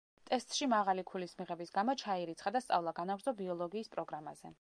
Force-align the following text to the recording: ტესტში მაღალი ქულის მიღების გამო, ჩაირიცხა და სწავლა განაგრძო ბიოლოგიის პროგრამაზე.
ტესტში 0.27 0.67
მაღალი 0.69 1.03
ქულის 1.11 1.35
მიღების 1.41 1.73
გამო, 1.75 1.95
ჩაირიცხა 2.03 2.53
და 2.57 2.63
სწავლა 2.65 2.95
განაგრძო 3.01 3.35
ბიოლოგიის 3.43 3.93
პროგრამაზე. 3.97 4.49